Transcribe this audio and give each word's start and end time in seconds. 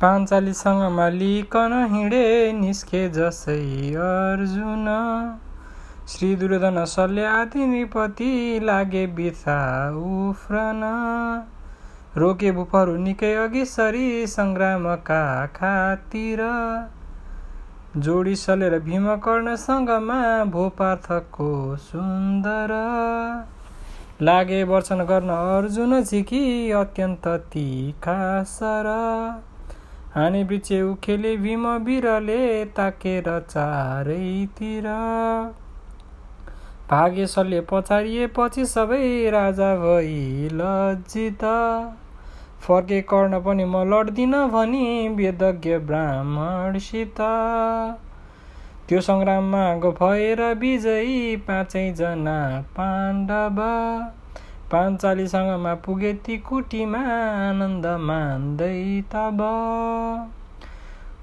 पाञ्चालीसँग 0.00 0.82
मालिकन 0.92 1.72
हिँडे 1.92 2.26
निस्के 2.52 3.08
जसै 3.08 3.54
अर्जुन। 3.98 4.84
श्री 6.08 6.28
दुर्योधन 6.36 6.84
शल्य 6.84 7.24
आदि 7.28 7.66
नृपति 7.66 8.60
लागे 8.62 9.06
बिथा 9.16 9.56
उफ्रन। 10.02 10.84
रोके 12.16 12.52
भूपहरू 12.52 12.94
निकै 12.98 13.32
अघि 13.34 13.64
सरी 13.64 14.26
सङ्ग्रामका 14.26 15.24
खातिर। 15.56 16.44
जोडी 17.96 18.36
सलेर 18.36 18.78
भीमकर्णसँगमा 18.78 20.20
भोपार्थको 20.54 21.50
सुन्दर। 21.82 22.76
लागे 24.22 24.64
वर्षन 24.64 25.04
गर्न 25.04 25.36
अर्जुन 25.36 26.00
झिकी 26.02 26.44
अत्यन्त 26.76 27.28
तिखा 27.52 28.18
सर 28.54 28.94
हाने 30.14 30.42
वृक्ष 30.44 30.72
उखेले 30.72 31.36
भीम 31.36 31.64
बिरले 31.78 32.64
ताकेर 32.76 33.26
चारैतिर। 33.50 34.86
भागे 36.90 37.26
सल्ले 37.26 37.60
पछाडिएपछि 37.60 38.64
सबै 38.66 39.30
राजा 39.30 39.74
भई 39.76 40.48
लज्जित। 40.52 41.44
फर्के 42.60 43.00
कर्ण 43.02 43.40
पनि 43.40 43.64
म 43.64 43.82
लड्दिन 43.90 44.32
भनी 44.48 44.86
वेदज्ञ 45.08 45.78
ब्राह्मणसित। 45.78 47.20
त्यो 48.88 49.00
सङ्ग्राममा 49.00 49.64
भएर 50.00 50.42
विजयी 50.54 51.36
पाँचैजना 51.48 52.38
पाण्डव। 52.76 53.60
पाञ्चालीसँगमा 54.72 55.74
पुगे 55.84 56.12
ती 56.24 56.36
कुटीमा 56.38 56.98
आनन्द 56.98 57.86
मान्दै 58.00 59.00
तब। 59.12 59.38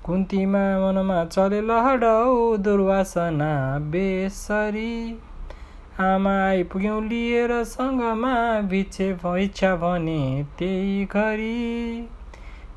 कुन्तीमा 0.05 0.63
मनमा 0.79 1.23
चले 1.25 1.59
लहडौ 1.61 2.57
दुर्वासना 2.57 3.53
बेसरी। 3.91 4.93
आमा 6.01 6.33
आइपुग्यौँ 6.47 7.01
लिएर 7.03 7.51
सँगमा 7.63 8.33
भिक्षे 8.71 9.09
इच्छा 9.43 9.75
भने 9.75 10.21
त्यही 10.59 11.05
घरी। 11.05 12.09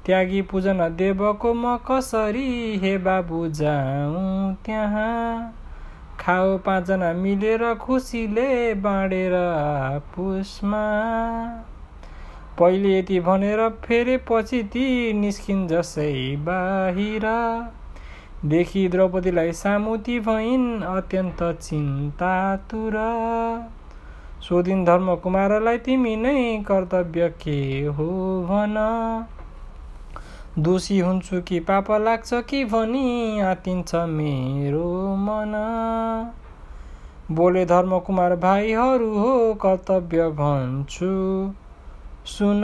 त्यागी 0.06 0.42
पूजन 0.42 0.88
देवको 0.96 1.54
म 1.54 1.76
कसरी 1.88 2.50
हे 2.78 2.92
बाबु 2.98 3.40
जाउँ 3.56 4.54
त्यहाँ। 4.66 5.54
खाऊ 6.20 6.56
पाँचजना 6.58 7.12
मिलेर 7.12 7.62
खुसीले 7.74 8.74
बाँडेर 8.74 9.32
पुसमा। 10.14 10.84
पहिले 12.58 12.98
यति 12.98 13.20
भनेर 13.20 13.68
फेरेपछि 13.84 14.62
ती 14.62 15.12
निस्किन् 15.12 15.66
जसै 15.68 16.36
बाहिर। 16.38 17.26
देखि 18.44 18.88
द्रौपदीलाई 18.88 19.52
सामुती 19.52 20.18
भइन् 20.20 20.82
अत्यन्त 20.82 21.42
चिन्तातुर। 21.62 22.96
सोधिन् 24.42 24.84
धर्मकुमारलाई 24.84 25.78
तिमी 25.78 26.14
नै 26.16 26.36
कर्तव्य 26.68 27.28
के 27.42 27.58
हो 27.86 28.10
भन। 28.50 28.76
दोषी 30.58 30.98
हुन्छु 30.98 31.40
कि 31.40 31.60
पाप 31.60 31.90
लाग्छ 31.90 32.34
कि 32.34 32.64
भनी 32.64 33.40
आतिन्छ 33.40 33.94
मेरो 33.94 35.16
मन। 35.16 35.52
बोले 37.30 37.64
धर्मकुमार 37.64 38.36
भाइहरू 38.36 39.18
हो 39.18 39.54
कर्तव्य 39.54 40.28
भन्छु। 40.28 41.10
सुन 42.26 42.62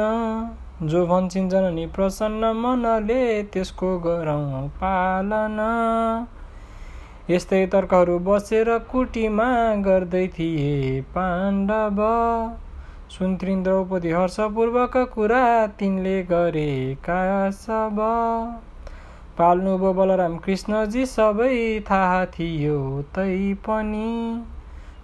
जो 0.83 1.06
भन्छन् 1.06 1.48
जननी 1.50 1.87
प्रसन्न 1.87 2.53
मनले 2.56 3.42
त्यसको 3.42 3.98
गरौँ 3.98 4.69
पालन। 4.69 5.61
यस्तै 7.31 7.67
तर्कहरू 7.67 8.19
बसेर 8.19 8.78
कुटीमा 8.78 9.48
गर्दै 9.75 10.27
थिए 10.28 11.00
पाण्डव। 11.00 12.00
सुन्थिन् 13.14 13.62
द्रौपदी 13.64 14.10
हर्षपूर्वक 14.10 14.97
कुरा 15.14 15.44
तिनले 15.78 16.22
गरेका 16.22 17.19
सब। 17.50 17.98
पाल्नुभयो 19.38 19.92
बलराम 19.92 20.36
कृष्णजी 20.38 21.04
सबै 21.06 21.58
थाहा 21.91 22.25
थियो 22.32 22.78
तै 23.14 23.36
पनि। 23.66 24.08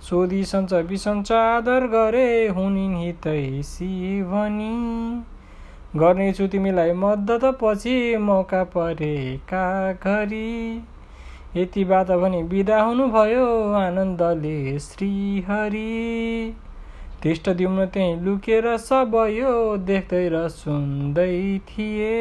सोधी 0.00 0.40
सञ्च 0.44 0.72
बिसञ्च 0.88 1.30
आदर 1.32 1.86
गरे 1.86 2.30
हुनिन् 2.48 2.96
हितैसी 2.96 3.90
भनी 4.22 4.70
गर्नेछु 5.96 6.46
तिमीलाई 6.46 6.92
मद्दत 7.02 7.46
पछि 7.62 7.94
मौका 8.20 8.62
परेका 8.74 9.62
घरी। 9.92 10.50
यति 11.56 11.84
बात 11.84 12.10
भने 12.24 12.42
बिदा 12.50 12.80
हुनुभयो 12.82 13.46
आनन्दले 13.76 14.58
श्रीहरि। 14.80 15.86
धृष्टद्युम्न 17.22 17.84
त्यहीँ 17.86 18.16
लुकेर 18.24 18.66
सब 18.78 19.14
यो 19.30 19.54
देख्दै 19.86 20.20
र 20.28 20.48
सुन्दै 20.48 21.32
थिए। 21.68 22.14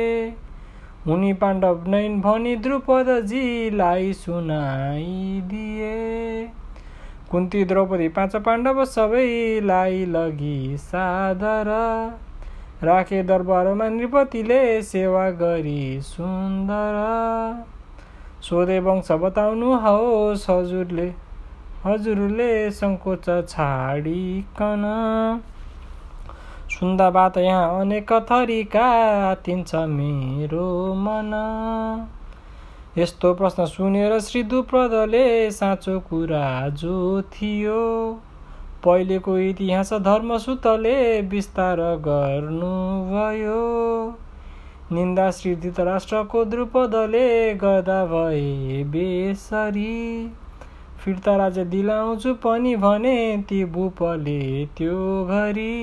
उनी 1.08 1.32
पाण्डव 1.34 1.88
नैन 1.88 2.20
भनी 2.22 2.56
द्रुपदजीलाई 2.56 4.14
सुनाइदिए। 4.14 5.94
कुन्ती 7.32 7.64
द्रौपदी 7.66 8.08
पाँच 8.10 8.36
पाण्डव 8.46 8.84
सबैलाई 8.86 10.06
लगी 10.06 10.78
सादर। 10.78 11.72
राखे 12.84 13.24
दरबारमा 13.24 13.88
नृपतिले 13.90 14.60
सेवा 14.82 15.30
गरी 15.40 16.02
सुन्दर। 16.02 17.00
सोधे 18.42 18.80
वंश 18.80 19.12
होस् 19.12 20.50
हजुरले। 20.50 21.10
हजुरले 21.86 22.46
सङ्कोच 22.72 23.28
छाडिकन 23.50 24.82
सुन्दा 26.72 27.10
बात 27.10 27.38
यहाँ 27.38 27.80
अनेक 27.82 28.12
थरीका 28.32 28.88
आतिन्छ 29.28 29.76
मेरो 29.92 30.66
मन। 30.96 31.32
यस्तो 32.98 33.34
प्रश्न 33.34 33.66
सुनेर 33.66 34.20
श्री 34.20 34.42
दुप्रदले 34.54 35.22
साँचो 35.52 36.00
कुरा 36.10 36.48
जो 36.82 36.96
थियो 37.34 37.84
पहिलेको 38.86 39.38
इतिहास 39.40 39.94
धर्मसूतले 40.08 40.98
विस्तार 41.32 41.82
गर्नुभयो। 42.08 43.64
निन्दा 44.92 45.30
श्री 45.32 45.56
धृतराष्ट्रको 45.56 46.44
द्रुपदले 46.46 47.28
गर्दा 47.56 48.04
भए 48.06 48.84
बेसरी 48.92 49.98
फिर्ता 51.00 51.36
राज्य 51.36 51.64
दिलाउँछु 51.66 52.34
पनि 52.44 52.76
भने 52.76 53.16
ती 53.50 53.64
बुपले 53.66 54.66
त्यो 54.78 54.98
घरी। 55.26 55.76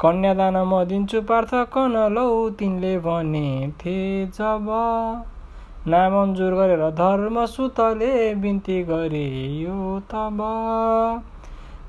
कन्यादान 0.00 0.56
म 0.56 0.84
दिन्छु 0.84 1.20
पार्थ 1.22 1.52
कनलौ 1.74 2.30
तिनले 2.58 2.94
भने 3.00 3.48
थे 3.80 3.98
जब 4.38 4.70
नामन्जुर 5.88 6.54
गरेर 6.54 6.82
धर्मसुतले 6.98 8.12
बिन्ती 8.36 8.82
गरे 8.84 9.28
यो 9.62 9.78
तब। 10.10 10.38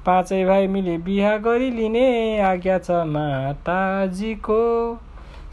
पाँचै 0.06 0.44
भाइ 0.46 0.68
मिली 0.68 0.98
बिहा 1.06 1.36
गरिलिने 1.38 2.08
आज्ञा 2.42 2.78
छ 2.80 3.04
माताजीको। 3.14 4.62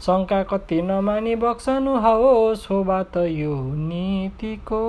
शङ्का 0.01 0.41
कति 0.49 0.81
नमानी 0.81 1.35
बक्सनु 1.37 1.95
हो 1.99 2.83
बात 2.83 3.17
यो 3.17 3.55
नीतिको। 3.87 4.83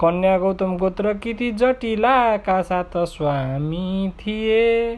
कन्या 0.00 0.36
गौतम 0.38 0.76
गोत्र 0.76 1.12
किति 1.14 1.50
जटिलाका 1.52 2.60
साथ 2.62 2.96
स्वामी 3.04 4.08
थिए। 4.18 4.96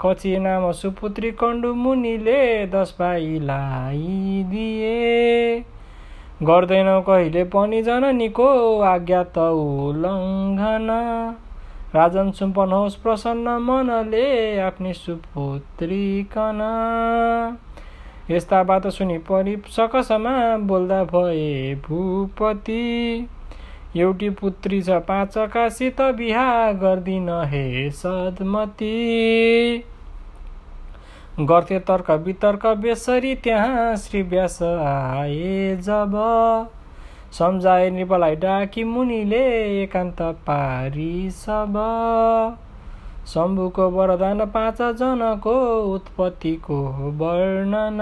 कची 0.00 0.38
नाम 0.38 0.70
सुपुत्री 0.72 1.30
कण्डु 1.30 1.72
मुनिले 1.74 2.66
दस 2.66 2.94
भाइलाई 2.98 4.42
दिए। 4.50 5.64
गर्दैनौ 6.42 7.00
कहिले 7.00 7.42
पनि 7.44 7.82
जननीको 7.82 8.46
आज्ञा 8.80 9.22
त 9.22 9.46
उल्लङ्घन। 9.58 10.86
राजन 11.94 12.30
सुम्पन 12.30 12.74
प्रसन्न 13.02 13.56
मनले 13.62 14.28
आफ्नै 14.60 14.92
सुपुत्रीकन 14.92 16.60
यस्ता 18.30 18.62
बात 18.62 18.86
सुनि 18.92 19.18
परि 19.26 19.56
सकसमा 19.70 20.36
बोल्दा 20.68 21.02
भए 21.04 21.74
भूपति। 21.88 22.84
एउटी 23.96 24.30
पुत्री 24.30 24.80
छ 24.82 24.90
पाँचकासित 24.90 26.00
बिहा 26.16 26.72
गर्दिन 26.72 27.28
हे 27.44 27.90
सदमती। 27.90 28.90
गर्थे 31.40 31.78
तर्क 31.78 32.10
वितर्क 32.10 32.66
बेसरी 32.66 33.34
त्यहाँ 33.34 33.96
श्री 33.96 34.22
व्यास 34.22 34.62
आए 34.62 35.76
जब। 35.80 36.14
सम्झाए 37.32 37.90
नृपलाई 37.90 38.36
डाकी 38.36 38.84
मुनिले 38.84 39.44
एकान्त 39.82 40.22
पारी 40.22 41.30
सब। 41.30 41.74
शम्भुको 43.28 43.88
वरदान 43.90 44.44
पाँचजनाको 44.46 45.54
उत्पत्तिको 45.94 46.80
वर्णन। 47.18 48.00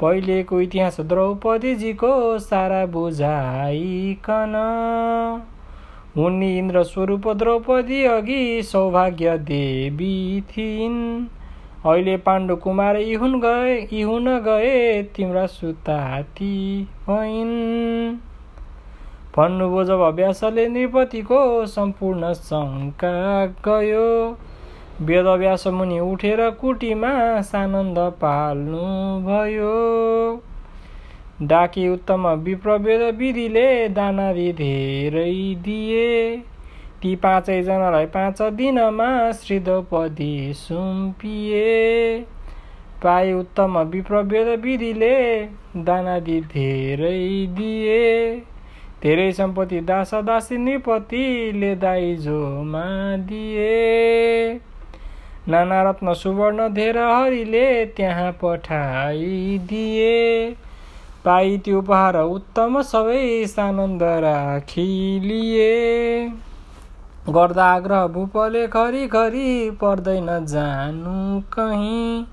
पहिलेको 0.00 0.60
इतिहास 0.60 1.00
द्रौपदीजीको 1.00 2.38
सारा 2.38 2.84
बुझाइकन। 2.86 4.54
उनी 6.18 6.58
इन्द्र 6.58 6.82
स्वरूप 6.82 7.28
द्रौपदी 7.34 8.04
अघि 8.04 8.62
सौभाग्य 8.62 9.38
देवी 9.38 10.40
थिइन्। 10.50 11.00
अहिले 11.86 12.16
पाण्डु 12.16 12.56
कुमार 12.56 12.96
इहुन 12.96 13.40
गए 13.40 13.76
इहुन 13.92 14.28
गए 14.40 15.02
तिम्रा 15.16 15.46
सुताती 15.46 16.54
भइन्। 17.08 18.18
भन्नुभयो 19.36 19.84
जब 19.84 20.02
व्यासले 20.16 20.68
नृपतिको 20.68 21.40
सम्पूर्ण 21.66 22.32
शङ्का 22.34 23.14
गयो 23.64 24.08
वेदव्यास 25.02 25.66
मुनि 25.66 25.98
उठेर 26.00 26.40
कुटीमा 26.50 27.10
सानन्द 27.40 27.98
पाल्नु 27.98 28.82
भयो 29.20 29.70
डाकी 31.42 31.88
उत्तम 31.88 32.28
विप्रवेद 32.28 33.02
विधिले 33.16 33.88
दानादि 33.88 34.52
धेरै 34.52 35.54
दिए। 35.64 36.36
ती 37.02 37.14
पाँचैजनालाई 37.16 38.06
पाँच 38.06 38.42
दिनमा 38.42 39.08
श्री 39.32 39.58
द्रौपदी 39.58 40.52
सुम्पिए। 40.52 42.20
पाए 43.02 43.32
उत्तम 43.32 43.78
विप्रवेद 43.78 44.48
विधिले 44.60 45.18
दानादि 45.76 46.40
धेरै 46.54 47.46
दिए। 47.56 48.36
धेरै 49.02 49.32
सम्पत्ति 49.32 49.80
दास 49.80 50.14
दासी 50.24 50.58
नृपतिले 50.58 51.74
दाइजोमा 51.76 52.84
दिए। 53.16 53.74
नाना 55.48 55.78
रत्न 55.82 56.12
सुवर्ण 56.14 56.68
धेर 56.74 56.98
हरिले 56.98 57.64
त्यहाँ 57.96 58.30
पठाइदिए 58.42 60.14
पाइ 61.24 61.58
त्यो 61.64 61.78
उपहार 61.78 62.16
उत्तम 62.20 62.78
सबै 62.82 63.24
सानन्द 63.46 64.02
राखिलिए 64.24 65.66
गर्दा 67.28 67.66
आग्रह 67.74 68.06
भूपले 68.14 68.62
खरी 68.68 69.06
खरी 69.08 69.70
पर्दैन 69.82 70.26
जानु 70.46 71.16
कहीँ। 71.52 72.26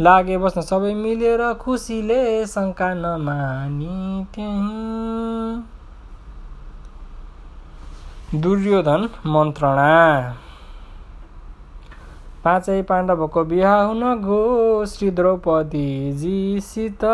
लागे 0.00 0.36
बस्न 0.38 0.60
सबै 0.62 0.92
मिलेर 0.94 1.42
खुसीले 1.60 2.22
शङ्का 2.46 2.88
नमानी 2.94 3.96
त्यहीँ। 4.34 5.62
दुर्योधन 8.42 9.08
मन्त्रणा। 9.28 9.90
पाँचै 12.44 12.76
पाण्डवको 12.82 13.42
बिहा 13.44 13.74
हुन 13.80 14.00
गो 14.20 14.38
श्री 14.92 15.10
द्रौपदीजीसित 15.18 17.04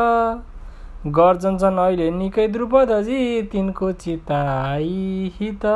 गर्जन्छन् 1.16 1.78
अहिले 1.78 2.06
निकै 2.12 2.46
द्रुपदजी 2.48 3.18
तिनको 3.52 3.90
चिताई 4.04 5.32
हित। 5.34 5.66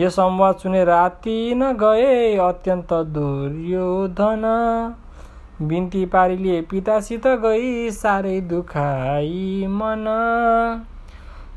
यो 0.00 0.10
संवाद 0.10 0.56
सुनेर 0.56 0.90
आत्तिन 0.90 1.62
गए 1.76 2.10
अत्यन्त 2.40 2.92
दुर्योधन। 3.14 4.44
बिन्ती 5.62 6.04
पारिलिए 6.08 6.60
पितासित 6.70 7.24
गई 7.46 7.70
साह्रै 7.92 8.36
दुखाई 8.50 9.66
मन। 9.70 10.04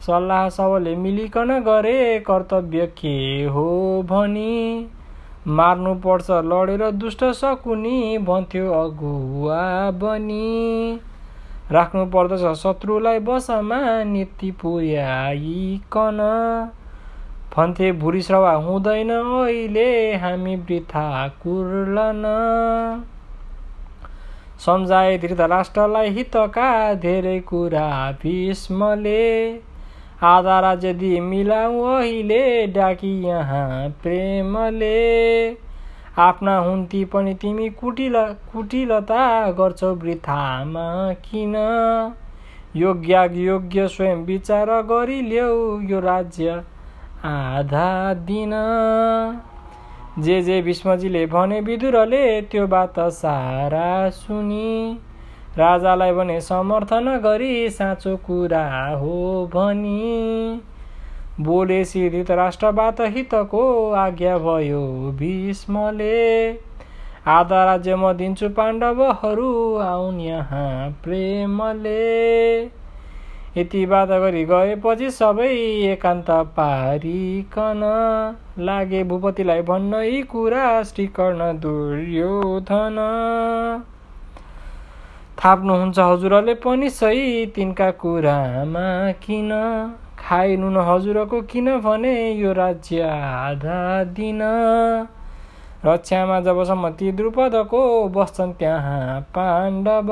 सल्लाह 0.05 0.47
सबले 0.51 0.95
मिलिकन 1.01 1.59
गरे 1.65 1.99
कर्तव्य 2.27 2.87
के 2.97 3.17
हो 3.49 3.69
भनी। 4.09 4.57
मार्नु 5.47 5.93
पर्छ 5.95 6.27
लडेर 6.29 6.89
दुष्ट 6.91 7.23
सकुनी 7.33 8.17
भन्थ्यो 8.17 8.71
अगुवा 8.73 9.61
बनी। 9.91 10.99
राख्नु 11.71 12.05
पर्दछ 12.05 12.43
शत्रुलाई 12.57 13.19
बसमा 13.19 13.79
नीति 14.03 14.51
पुर्याइकन 14.51 16.19
भन्थे 17.55 17.91
भुरिश्रवा 17.91 18.51
हुँदैन 18.65 19.09
अहिले 19.11 20.15
हामी 20.15 20.55
वृथा 20.55 21.27
कुर्लन। 21.43 22.23
सम्झाए 24.65 25.17
धृतराष्ट्रलाई 25.17 26.09
हितका 26.09 26.93
धेरै 26.93 27.39
कुरा 27.39 27.89
भीष्मले 28.21 29.21
आधा 30.23 30.59
राज्य 30.59 30.93
दिए 30.93 31.19
मिलाऊ 31.19 31.83
अहिले 31.83 32.67
डाकी 32.67 33.11
यहाँ 33.23 33.89
प्रेमले। 33.89 34.91
आफ्ना 36.17 36.57
हुन्ती 36.57 37.05
पनि 37.05 37.33
तिमी 37.33 37.69
कुटिल 37.69 38.15
कुटिलता 38.53 39.51
गर्छौ 39.51 39.93
वृथामा 39.95 41.13
किन? 41.13 41.55
योग्य 42.75 43.29
योग्य 43.35 43.87
स्वयं 43.87 44.23
विचार 44.25 44.69
गरिल्याउ 44.81 45.79
यो 45.81 45.99
राज्य 45.99 46.63
आधा 47.25 48.13
दिन। 48.13 48.51
जे 50.19 50.41
जे 50.41 50.61
भीष्मजीले 50.61 51.25
भने 51.25 51.59
विदुरले 51.61 52.41
त्यो 52.41 52.67
बात 52.67 52.99
सारा 52.99 54.09
सुनि। 54.09 54.99
राजालाई 55.57 56.11
भने 56.11 56.39
समर्थन 56.41 57.07
गरी 57.23 57.69
साँचो 57.69 58.15
कुरा 58.17 58.65
हो 58.97 59.49
भनी। 59.53 60.61
बोले 61.39 61.83
श्री 61.85 62.21
राष्ट्रबाट 62.29 63.01
हितको 63.15 63.63
आज्ञा 63.91 64.37
भयो 64.37 64.81
भीष्मले। 65.19 66.51
आधा 67.27 67.63
राज्य 67.65 67.95
म 67.95 68.11
दिन्छु 68.13 68.49
पाण्डवहरू 68.49 69.75
आउन् 69.77 70.21
यहाँ 70.21 70.89
प्रेमले। 71.03 71.99
यति 73.57 73.85
बात 73.85 74.09
गरी 74.09 74.43
गएपछि 74.45 75.09
सबै 75.11 75.47
एकान्त 75.91 76.29
पारिकन 76.57 77.81
लागे। 78.59 79.03
भूपतिलाई 79.03 79.61
भन्न 79.61 80.01
यी 80.03 80.21
कुरा 80.23 80.67
श्रीकर्ण 80.83 81.51
दुर्योधन। 81.59 82.97
थाप्नुहुन्छ 85.37 85.99
हजुरले 85.99 86.53
पनि 86.53 86.89
सही 86.89 87.45
तिनका 87.45 87.89
कुरामा 88.01 88.87
किन? 89.21 89.51
खाइनु 90.19 90.69
न 90.69 90.77
हजुरको 90.87 91.41
किनभने 91.41 92.13
यो 92.31 92.51
राज्य 92.53 93.01
आधा 93.01 94.03
दिन। 94.13 94.41
रक्षामा 95.85 96.39
जबसम्म 96.39 96.89
ती 96.89 97.11
द्रुपदको 97.11 97.81
बस्छन् 98.09 98.53
त्यहाँ 98.53 99.21
पाण्डव। 99.35 100.09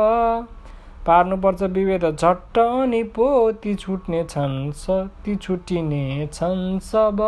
पार्नुपर्छ 1.06 1.62
विभेद 1.64 2.06
झट्ट 2.12 2.58
अनि 2.60 3.04
पो 3.16 3.30
ती 3.52 3.76
छुट्ने 3.76 4.24
छन् 4.24 4.72
ती 5.26 5.36
छुट्टिने 5.36 6.28
छन् 6.34 6.80
सब। 6.82 7.22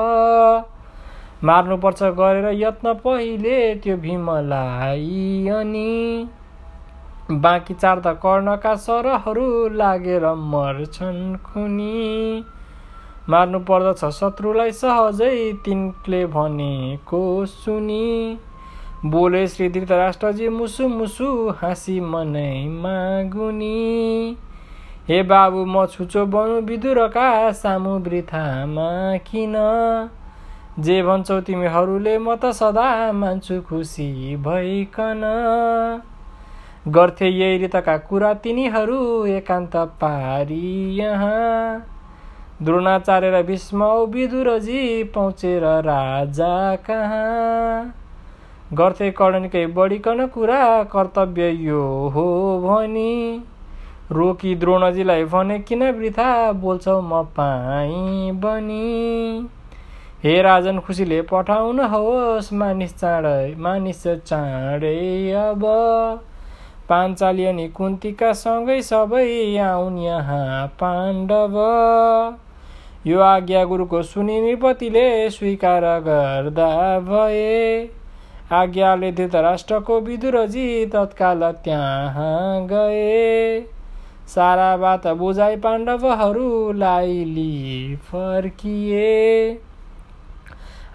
मार्नुपर्छ 1.43 2.03
गरेर 2.17 2.47
यत्न 2.57 2.93
पहिले 2.93 3.57
त्यो 3.75 3.97
भीमलाई 3.97 5.47
अनि 5.53 6.27
बाँकी 7.31 7.73
चार 7.73 7.99
त 7.99 8.07
कर्णका 8.23 8.75
सरहरू 8.75 9.47
लागेर 9.69 10.25
मर्छन् 10.25 11.37
खुनी। 11.45 12.43
मार्नु 13.29 13.59
पर्दछ 13.59 14.03
शत्रुलाई 14.05 14.71
सहजै 14.71 15.35
तिनले 15.65 16.25
भनेको 16.25 17.21
सुनि। 17.45 18.37
बोले 19.05 19.47
श्री 19.47 19.69
धृतराष्ट्रजी 19.69 20.49
मुसु 20.49 20.87
मुसु 20.87 21.27
हाँसी 21.61 21.99
मनै 21.99 22.67
मागुनी 22.67 24.37
हे 25.07 25.23
बाबु 25.23 25.65
म 25.65 25.85
छुचो 25.85 26.25
बनु 26.25 26.61
विदुरका 26.61 27.51
सामु 27.51 27.97
वृथामा 27.99 28.89
किन? 29.17 29.55
जे 30.79 31.01
भन्छौ 31.03 31.39
तिमीहरूले 31.41 32.17
म 32.17 32.35
त 32.35 32.51
सदा 32.51 33.11
मान्छु 33.13 33.61
खुसी 33.61 34.35
भइकन। 34.45 35.23
गर्थे 36.87 37.27
यही 37.29 37.57
रीतका 37.57 37.95
कुरा 38.09 38.33
तिनीहरू 38.33 39.25
एकान्त 39.25 39.75
पारी 40.01 40.95
यहाँ। 40.95 41.85
द्रोणाचार्य 42.61 43.29
र 43.31 43.41
भीष्म 43.43 43.85
विदुरजी 44.13 45.03
पहुँचेर 45.13 45.63
राजा 45.85 46.75
कहाँ? 46.87 47.93
गर्थे 48.73 49.09
कर्णनिकै 49.11 49.65
बढिकन 49.67 50.25
कुरा 50.27 50.61
कर्तव्य 50.83 51.49
यो 51.49 51.83
हो 52.09 52.25
भनी। 52.59 53.43
रोकी 54.11 54.55
द्रोणजीलाई 54.55 55.23
भने 55.25 55.59
किन 55.59 55.83
वृथा? 55.91 56.51
बोल्छौ 56.51 56.99
म 57.01 57.21
पाइ 57.37 58.31
बनी 58.41 59.49
हे 60.23 60.41
राजन 60.41 60.79
खुसीले 60.79 61.21
पठाउनुहोस् 61.29 62.53
मानिस 62.53 62.97
चाँडै 62.97 63.55
मानिस 63.59 64.03
चाँडै 64.07 65.31
अब। 65.45 65.63
पाञ्चाली 66.91 67.45
अनि 67.45 67.67
कुन्तीका 67.71 68.31
सँगै 68.35 68.81
सबै 68.83 69.57
आउन् 69.61 69.99
यहाँ 69.99 70.67
पाण्डव। 70.79 71.57
यो 73.07 73.19
आज्ञा 73.21 73.63
गुरुको 73.65 74.01
सुनि 74.03 74.39
नृपतिले 74.41 75.03
स्वीकार 75.29 75.85
गर्दा 76.01 76.69
भए। 76.99 77.89
आज्ञाले 78.53 79.11
धृतराष्ट्रको 79.11 79.99
विदुरजी 80.01 80.85
तत्काल 80.85 81.43
त्यहाँ 81.63 82.67
गए। 82.67 83.61
सारा 84.27 84.75
बात 84.77 85.07
बुझाइ 85.17 85.55
पाण्डवहरूलाई 85.57 87.23
लि 87.25 87.95
फर्किए 88.05 89.07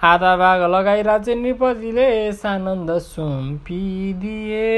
आधा 0.05 0.37
भाग 0.37 0.63
लगाई 0.71 1.03
राज्य 1.03 1.35
नृपतिले 1.35 2.11
सानन्द 2.35 2.91
सुम्पिदिए। 2.99 4.69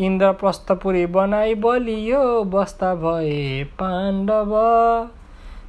इन्द्रप्रस्थपुरी 0.00 1.06
बनाई 1.06 1.54
बलियो 1.54 2.44
बस्दा 2.44 2.94
भए 2.94 3.64
पाण्डव। 3.64 4.52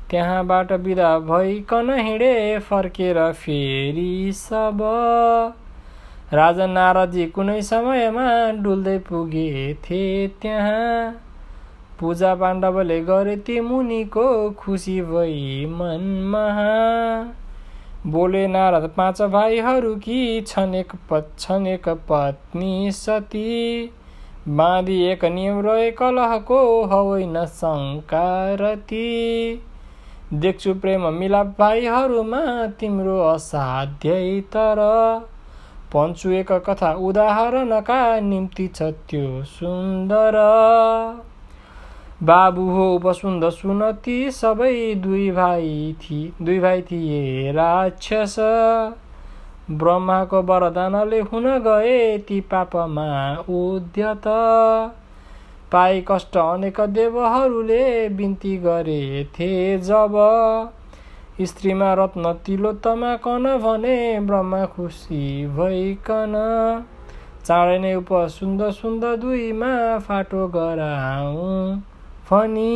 त्यहाँबाट 0.10 0.72
बिदा 0.74 1.20
भइकन 1.20 1.90
हिँडे 2.00 2.60
फर्केर 2.60 3.32
फेरि 3.34 4.32
सब। 4.36 4.80
राजा 6.34 6.66
नारदजी 6.68 7.26
कुनै 7.26 7.62
समयमा 7.62 8.28
डुल्दै 8.64 8.98
पुगेथे 8.98 10.28
त्यहाँ। 10.42 11.12
पूजा 12.00 12.36
पाण्डवले 12.36 13.00
गरे 13.02 13.36
ती 13.36 13.60
मुनिको 13.60 14.28
खुसी 14.52 15.02
भई 15.02 15.66
मनमा। 15.70 16.46
बोले 18.08 18.48
नारद 18.48 18.92
पाँच 18.98 19.22
भाइहरू 19.22 19.96
कि 19.96 20.20
छन्? 20.48 20.76
एक 20.76 20.92
छन् 21.40 21.68
एक 21.68 21.90
पत्नी 21.90 22.92
सती। 22.92 23.92
बाँधी 24.48 25.02
एक 25.04 25.26
नियम 25.26 25.60
रहे 25.60 25.92
कलहको 25.92 26.86
होइन 26.86 27.46
शङ्कारती 27.46 29.02
देख्छु 30.34 30.74
प्रेम 30.74 31.08
मिलाप 31.14 31.48
भाइहरूमा 31.60 32.40
तिम्रो 32.80 33.20
असाध्यै 33.22 34.42
तर। 34.42 34.80
भन्छु 35.94 36.30
एक 36.32 36.52
कथा 36.52 36.92
उदाहरणका 36.94 38.00
निम्ति 38.20 38.68
छ 38.68 38.82
त्यो 39.10 39.44
सुन्दर। 39.44 40.38
बाबु 42.24 42.70
हो 42.70 42.96
उपसुन्द 42.96 43.50
सुन 43.50 43.92
ती 43.92 44.18
सबै 44.32 44.96
दुई 44.96 45.32
भाइ 45.32 45.96
थिए 46.02 46.46
दुई 46.46 46.60
भाइ 46.60 46.82
थिए 46.82 47.52
राक्षस। 47.52 48.36
ब्रह्माको 49.70 50.42
वरदानले 50.42 51.20
हुन 51.22 51.46
गए 51.60 52.18
ती 52.18 52.40
पापमा 52.42 53.10
उद्यत। 53.50 54.28
पाइ 55.72 56.04
कष्ट 56.08 56.38
अनेक 56.38 56.80
देवहरूले 56.90 57.84
बिन्ती 58.10 58.58
गरेथे 58.58 59.78
जब 59.80 60.18
स्त्रीमा 61.42 61.94
रत्न 61.94 62.34
तिलोत्तमा 62.46 63.16
भने 63.58 64.20
ब्रह्मा 64.20 64.66
खुसी 64.66 65.22
भइकन। 65.48 66.34
चाँडै 67.46 67.78
नै 67.80 67.94
उप 67.96 68.10
सुन्द 68.30 68.62
सुन्द 68.72 69.06
दुईमा 69.22 69.72
फाटो 70.00 70.48
गराऊ 70.48 71.48
फनी 72.30 72.76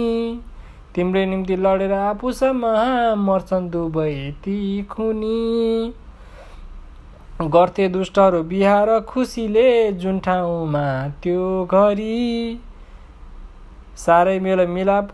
तिम्रै 0.96 1.26
निम्ति 1.26 1.56
लडेर 1.56 1.94
आफूसम्म 1.94 2.72
मर्छन् 3.20 3.70
दुवै 3.70 4.16
ती 4.44 4.58
खुनी। 4.92 5.94
गर्थे 7.42 7.88
दुष्टहरू 7.88 8.42
बिहार 8.44 8.90
खुसीले 9.00 9.92
जुन 9.92 10.20
ठाउँमा 10.20 10.84
त्यो 11.24 11.66
घरी। 11.66 12.60
साह्रै 13.98 14.40
मेल 14.40 14.66
मिलाप 14.68 15.10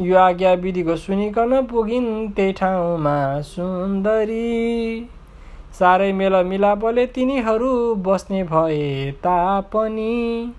यो 0.00 0.16
आज्ञा 0.18 0.52
विधिको 0.62 0.96
सुनिकन 0.96 1.60
पुगिन् 1.66 2.28
त्यही 2.32 2.52
ठाउँमा 2.52 3.16
सुन्दरी। 3.42 5.10
साह्रै 5.78 6.12
मेल 6.12 6.34
मिलापले 6.46 7.06
तिनीहरू 7.06 7.94
बस्ने 8.06 8.42
भए 8.44 9.10
तापनि। 9.18 10.52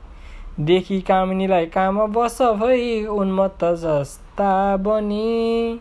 देखि 0.60 1.00
कामिनीलाई 1.02 1.66
काम 1.66 2.06
बस 2.14 2.42
भई 2.42 3.06
उन्मत्त 3.06 3.64
जस्ता 3.64 4.52
बनी। 4.78 5.80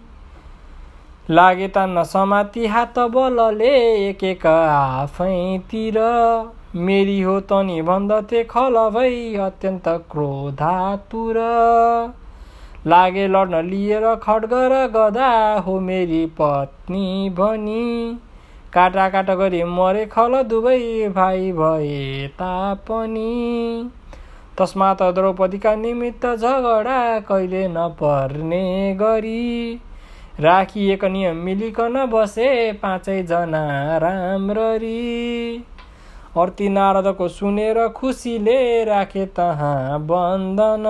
लागे 1.31 1.67
तान्न 1.69 2.03
समाति 2.05 2.67
हात 2.67 2.99
बलले 3.15 3.71
एक 4.09 4.23
एक 4.25 4.47
आफैतिर। 4.47 5.97
मेरी 6.77 7.21
हो 7.21 7.39
तनी 7.41 7.83
भन्दथे 7.83 8.45
खल 8.45 8.79
भई 8.91 9.35
अत्यन्त 9.37 9.89
क्रोधातुर। 10.13 11.37
लागे 12.87 13.27
लड्न 13.29 13.61
लिएर 13.65 14.15
खड्ग 14.15 14.55
र 14.73 14.87
गदा 14.87 15.33
हो 15.59 15.79
मेरी 15.81 16.25
पत्नी 16.41 17.31
भनी। 17.31 18.19
काटा 18.73 19.09
काटा 19.09 19.35
गरी 19.35 19.63
मरे 19.65 20.07
खल 20.07 20.43
दुवै 20.43 21.09
भाइ 21.09 21.53
भए 21.53 22.29
तापनि। 22.35 23.91
तस्मात 24.59 25.03
द्रौपदीका 25.03 25.75
निमित्त 25.75 26.27
झगडा 26.27 26.99
कहिले 27.21 27.67
नपर्ने 27.69 28.65
गरी। 28.95 29.81
राखिएको 30.41 31.09
नियम 31.09 31.37
मिलिकन 31.37 32.05
बसे 32.07 32.73
पाँचैजना 32.73 33.63
राम्ररी। 33.99 35.57
अर्ती 36.39 36.69
नारदको 36.69 37.29
सुनेर 37.29 37.79
खुसीले 37.89 38.85
राखे 38.85 39.25
तहाँ 39.37 39.99
बन्दन 40.01 40.87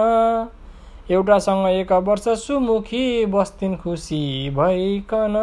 एउटासँग 1.10 1.66
एक 1.68 1.92
वर्ष 2.04 2.28
सुमुखी 2.38 3.04
बस्थिन् 3.26 3.76
खुसी 3.76 4.50
भइकन। 4.50 5.36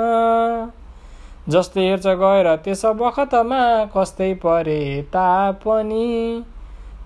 जस्तै 1.50 1.82
हेर्छ 1.82 2.08
गएर 2.08 2.56
त्यस 2.56 2.86
बखतमा 2.96 3.64
कस्तै 3.96 4.34
परे 4.36 4.82
तापनि। 5.10 6.44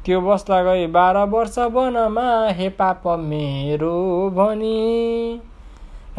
त्यो 0.05 0.19
बस्दा 0.21 0.61
गई 0.63 0.87
बाह्र 0.89 1.23
वर्ष 1.29 1.57
वनमा 1.71 2.27
हे 2.49 2.69
पाप 2.75 3.07
मेरो 3.21 3.95
भनी। 4.35 5.41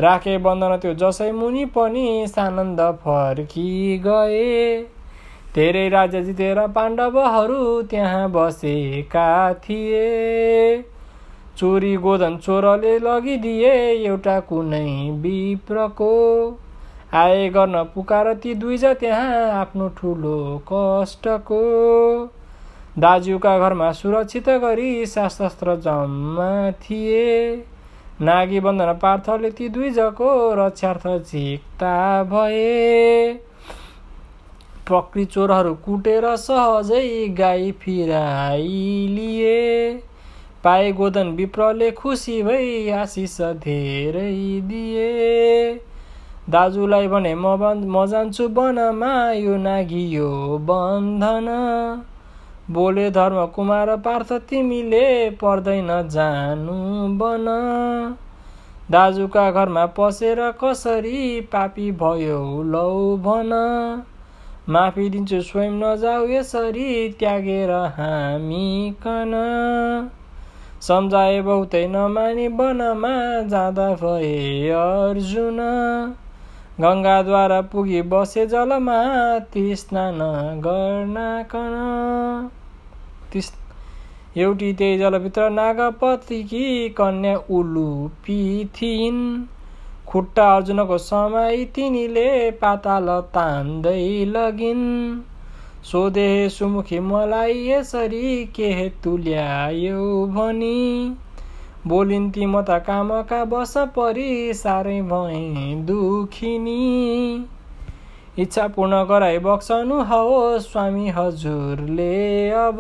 राखे 0.01 0.37
बन्दन 0.39 0.77
त्यो 0.77 0.93
जसै 0.95 1.31
मुनि 1.33 1.65
पनि 1.75 2.07
सानन्द 2.29 2.81
फर्की 3.01 3.99
गए। 3.99 4.47
धेरै 5.55 5.89
राज्य 5.89 6.23
जितेर 6.23 6.59
पाण्डवहरू 6.69 7.61
त्यहाँ 7.83 8.31
बसेका 8.31 9.29
थिए। 9.65 10.07
चोरी 11.59 11.97
गोधन 11.97 12.37
चोरले 12.37 12.99
लगिदिए 12.99 13.73
एउटा 13.93 14.39
कुनै 14.49 14.89
विप्रको। 15.21 16.13
आए 17.15 17.49
गर्न 17.49 17.83
पुकार 17.95 18.33
ती 18.35 18.55
दुईज 18.55 18.85
त्यहाँ 19.01 19.51
आफ्नो 19.53 19.89
ठुलो 19.99 20.39
कष्टको। 20.69 21.61
दाजुका 22.99 23.59
घरमा 23.59 23.91
सुरक्षित 23.93 24.49
गरी 24.63 25.07
शास्त्र 25.07 25.77
जम्मा 25.81 26.49
थिए। 26.81 27.27
नागी 28.21 28.61
बन्धन 28.61 28.93
पार्थले 29.03 29.51
ती 29.51 29.69
दुईजको 29.69 30.31
रक्षार्थ 30.55 31.07
झिक्ता 31.25 31.93
भए। 32.25 33.33
पक्री 34.91 35.25
चोरहरू 35.25 35.75
कुटेर 35.85 36.25
सहजै 36.37 37.29
गाई 37.39 37.71
फिराइलिए। 37.81 39.57
पाए 40.65 40.93
गोदन 40.93 41.29
विप्रले 41.31 41.91
खुसी 41.91 42.43
भई 42.43 42.89
आशिष 42.91 43.41
धेरै 43.65 44.61
दिए। 44.69 45.75
दाजुलाई 46.51 47.09
भने 47.09 47.35
म 47.35 47.57
म 47.87 48.07
जान्छु 48.07 48.49
वनमा 48.49 49.13
यो 49.33 49.57
नागियो 49.57 50.31
बन्धन। 50.69 51.49
बोले 52.71 53.11
धर्म 53.11 53.47
कुमार 53.47 53.97
पार्थ 53.97 54.33
तिमीले 54.33 55.31
पर्दैन 55.31 55.89
जानु 56.09 56.75
बन। 57.19 57.47
दाजुका 58.91 59.51
घरमा 59.51 59.87
पसेर 59.87 60.51
कसरी 60.51 61.41
पापी 61.41 61.93
भयो 61.93 62.63
लौ 62.63 63.17
भन। 63.17 63.53
माफी 64.69 65.09
दिन्छु 65.11 65.41
स्वयं 65.41 65.71
नजाऊ 65.71 66.29
यसरी 66.29 67.09
त्यागेर 67.19 67.71
हामी 67.71 68.95
कन। 69.03 69.35
सम्झाए 70.81 71.41
बहुतै 71.43 71.87
नमानी 71.87 72.49
वनमा 72.49 73.15
जाँदा 73.49 73.89
भए 73.95 74.71
अर्जुन। 74.79 75.61
गङ्गाद्वारा 76.81 77.61
पुगी 77.61 78.03
बसे 78.03 78.47
जलमा 78.47 79.01
स्नान 79.75 80.21
गर्नाकन 83.37 84.41
एउटी 84.41 84.73
त्यही 84.73 84.99
जलभित्र 84.99 85.51
नागपतिकी 85.51 86.89
कन्या 86.89 87.37
उलुपी 87.51 88.65
थिइन् 88.65 89.47
खुट्टा 90.09 90.57
अर्जुनको 90.57 90.99
समय 90.99 91.65
तिनीले 91.65 92.51
पाताल 92.51 93.21
तान्दै 93.21 94.25
लगिन्। 94.25 95.21
सोधे 95.85 96.49
सुमुखी 96.49 96.99
मलाई 97.01 97.69
यसरी 97.69 98.45
के 98.45 98.73
हेतु 98.73 99.17
ल्यायो 99.17 100.27
भनी? 100.27 101.17
बोलिन्ती 101.87 102.47
म 102.47 102.63
त 102.63 102.71
कामका 102.71 103.45
बस 103.45 103.75
परी 103.79 104.55
साह्रै 104.55 105.03
भएँ 105.03 105.75
दुखिनी। 105.85 107.47
इच्छा 108.41 108.67
पूर्ण 108.75 109.05
गराइ 109.07 109.39
बक्सनु 109.45 110.03
होस् 110.11 110.67
स्वामी 110.67 111.09
हजुरले 111.17 112.15
अब। 112.59 112.79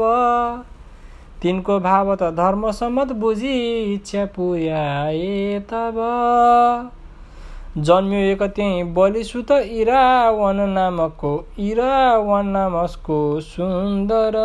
तिनको 1.42 1.78
भाव 1.80 2.14
त 2.14 2.30
धर्मसम्मत 2.36 3.12
बुझी 3.20 3.56
इच्छा 3.94 4.24
पुर्याए 4.36 5.58
तब। 5.70 5.98
जन्मियो 7.78 8.20
एक 8.30 8.42
त्यहीँ 8.54 8.84
बलिसुत 8.94 9.50
इरावन 9.50 10.60
नामको 10.70 11.32
इरावन 11.60 12.46
नामको 12.48 13.18
सुन्दर 13.42 14.38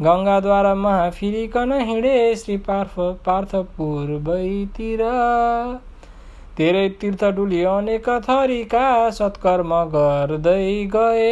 गङ्गाद्वारा 0.00 0.74
महाफिरिकन 0.76 1.72
हिँडे 1.80 2.16
श्री 2.36 2.56
पार्थ 2.66 2.98
पार्थपुर 3.26 4.10
भैतिर। 4.26 5.02
धेरै 6.58 6.88
तीर्थ 7.00 7.24
डुली 7.34 7.58
अनेक 7.64 8.08
थरीका 8.22 8.86
सत्कर्म 9.10 9.74
गर्दै 9.88 10.86
गए। 10.86 11.28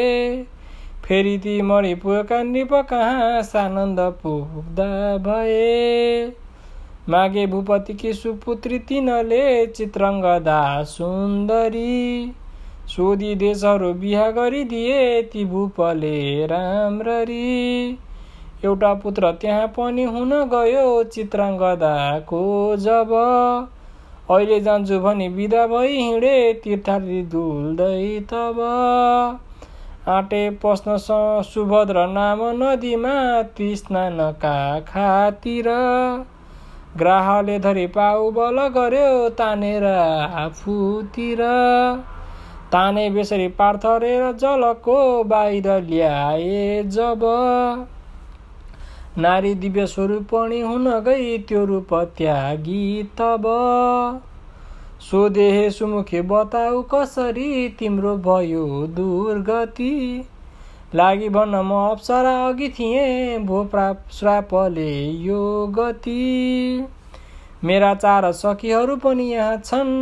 फेरि 1.05 1.33
ती 1.39 1.55
मणिपुरका 1.63 2.43
निप 2.43 2.75
कहाँ 2.91 3.43
सानन्द 3.43 4.01
पुग्दा 4.23 4.89
भए। 5.17 6.33
मागे 7.09 7.47
भूपतिकी 7.47 8.13
सुपुत्री 8.13 8.79
तिनले 8.79 9.43
चित्रङ्गदा 9.67 10.63
सुन्दरी 10.85 12.33
सोधी 12.89 13.35
देशहरू 13.35 13.93
बिहा 13.95 14.31
गरिदिए 14.31 15.23
ती 15.33 15.45
भूपले 15.45 16.47
राम्ररी। 16.47 17.47
एउटा 18.65 18.93
पुत्र 18.95 19.31
त्यहाँ 19.41 19.67
पनि 19.77 20.05
हुन 20.11 20.35
गयो 20.49 21.03
चित्राङ्गदाको 21.13 22.45
जब। 22.77 23.15
अहिले 24.31 24.59
जान्छु 24.61 24.99
भनी 25.01 25.29
बिदा 25.29 25.67
भई 25.67 25.97
हिँडे 25.97 26.37
तीर्थार्थी 26.63 27.21
डुल्दै 27.33 28.21
तब। 28.31 28.59
आँटे 30.09 30.41
पस्न 30.63 30.97
सुभद्र 31.45 32.07
नाम 32.09 32.43
नदीमा 32.63 33.15
तृष्णानका 33.59 34.57
खातिर। 34.81 35.69
ग्राहले 36.97 37.59
धरी 37.59 37.87
पाउ 37.95 38.31
बल 38.31 38.59
गर्यो 38.75 39.29
तानेर 39.39 39.85
आफूतिर। 40.43 41.43
ताने 42.73 43.09
बेसरी 43.11 43.49
पार्थरेर 43.59 44.33
जलको 44.35 45.01
बाहिर 45.25 45.69
ल्याए 45.83 46.83
जब। 46.89 47.21
नारी 49.19 49.55
दिव्य 49.55 49.87
स्वरूपणी 49.87 50.61
हुन 50.61 50.89
गई 51.01 51.37
त्यो 51.39 51.65
रूप 51.65 51.95
त्यागी 52.19 53.03
तब। 53.19 53.45
सोधे 55.01 55.51
हे 55.53 55.71
सुमुखे 55.71 56.21
बताऊ 56.23 56.83
कसरी 56.91 57.69
तिम्रो 57.79 58.17
भयो 58.19 58.67
दुर्गति। 58.97 59.95
लागि 60.95 61.29
भन्न 61.29 61.61
म 61.65 61.73
अप्सरा 61.91 62.35
अघि 62.49 62.69
थिएँ 62.69 63.39
भो 63.47 63.65
श्रापले 64.13 64.93
यो 65.23 65.67
गति। 65.77 66.87
मेरा 67.65 67.95
चार 67.95 68.31
सखीहरू 68.33 68.97
पनि 68.97 69.25
यहाँ 69.25 69.57
छन् 69.57 69.95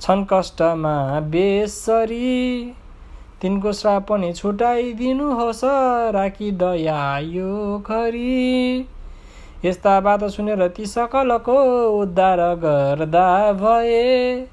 छन् 0.00 0.24
कष्टमा 0.32 0.96
बेसरी। 1.30 2.74
तिनको 3.42 3.72
श्राप 3.72 4.06
पनि 4.08 4.32
छुटाइदिनुहोस् 4.32 5.64
राखी 6.14 6.50
दया 6.50 7.18
यो 7.18 7.78
घरी 7.78 8.88
यस्ता 9.64 10.00
बात 10.00 10.24
सुनेर 10.24 10.68
ती 10.68 10.86
सकलको 10.86 11.56
उद्धार 12.00 12.40
गर्दा 12.54 13.52
भए। 13.52 14.46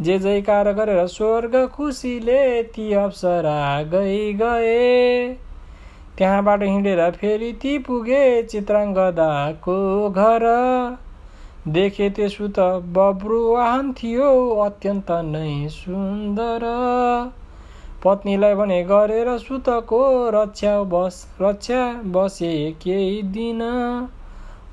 जे 0.00 0.18
जयकार 0.18 0.72
गरेर 0.72 1.06
स्वर्ग 1.06 1.56
खुसीले 1.66 2.62
ती 2.62 2.92
अप्सरा 2.92 3.82
गई 3.82 4.32
गए। 4.32 5.28
त्यहाँबाट 6.18 6.62
हिँडेर 6.62 7.10
फेरि 7.10 7.52
ती 7.52 7.78
पुगे 7.78 8.42
चित्राङ्गदाको 8.42 9.76
घर। 10.10 10.46
देखे 11.68 12.10
त्यसो 12.10 12.48
त 12.48 12.58
बब्रु 12.96 13.38
वाहन 13.52 13.92
थियो 13.92 14.32
अत्यन्त 14.64 15.10
नै 15.28 15.68
सुन्दर। 15.68 16.66
पत्नीलाई 18.04 18.54
भने 18.54 18.82
गरेर 18.84 19.28
सुतको 19.38 20.02
रक्षा 20.30 20.72
बस 20.92 21.18
रक्षा 21.42 21.82
बसे 22.12 22.54
केही 22.82 23.22
दिन। 23.32 23.62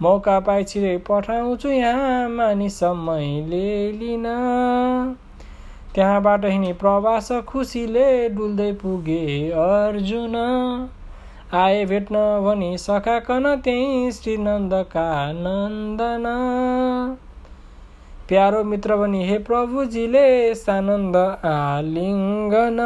मौका 0.01 0.39
पाइ 0.39 0.63
छिरै 0.63 0.97
पठाउँछु 1.07 1.69
यहाँ 1.69 2.29
मानिस 2.29 2.79
मैले 2.99 3.91
लिन 3.91 4.25
त्यहाँबाट 5.95 6.45
हिँडी 6.45 6.73
प्रवास 6.73 7.31
खुसीले 7.47 8.07
डुल्दै 8.29 8.71
पुगे 8.81 9.25
अर्जुन। 9.59 10.35
आए 11.53 11.85
भेट्न 11.85 12.19
भनी 12.41 12.77
सखाकन 12.77 13.55
त्यहीँ 13.63 14.11
श्रीनन्दका 14.11 15.09
नन्दन। 15.35 16.25
प्यारो 18.29 18.63
मित्र 18.63 18.95
पनि 18.95 19.23
हे 19.27 19.37
प्रभुजीले 19.37 20.55
सानन्द 20.55 21.15
आलिङ्गन। 21.45 22.77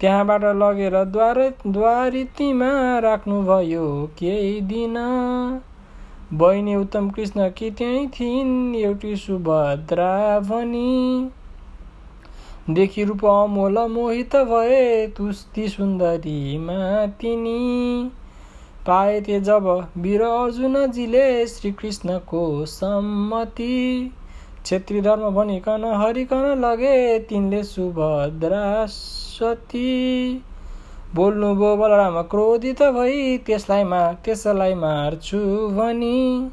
त्यहाँबाट 0.00 0.44
लगेर 0.44 0.96
द्वार 1.04 1.40
द्वारितीमा 1.66 2.70
राख्नुभयो 2.98 3.86
केही 4.18 4.60
दिन। 4.60 4.96
बहिनी 6.32 6.74
उत्तम 6.76 7.10
कृष्ण 7.10 7.50
कि 7.50 7.70
त्यहीँ 7.70 8.06
थिइन् 8.08 8.74
एउटी 8.76 9.16
सुभद्रा 9.16 10.40
भनी 10.40 11.30
देखि 12.70 13.04
रूप 13.04 13.24
अमोल 13.26 13.78
मोहित 13.88 14.36
भए 14.48 15.06
तुस्ती 15.06 15.68
सुन्दरीमा 15.68 17.06
तिनी 17.20 17.60
पाए 18.86 19.20
ते 19.20 19.40
जब 19.40 19.66
वीर 19.98 20.22
अर्जुनजीले 20.22 21.24
श्रीकृष्णको 21.46 22.44
सम्मति। 22.66 23.76
क्षेत्री 24.62 25.00
धर्म 25.00 25.30
भनिकन 25.34 25.84
हरिकन 25.96 26.44
लगे 26.60 27.18
तिनले 27.28 27.62
सुभद्रा 27.64 28.64
सती 28.88 29.92
बोल्नुभयो 31.14 31.76
बलराम 31.76 32.20
क्रोधित 32.30 32.82
भई 32.94 33.36
त्यसलाई 33.38 33.84
मा 33.84 34.00
त्यसलाई 34.24 34.74
मार्छु 34.74 35.38
भनी। 35.76 36.50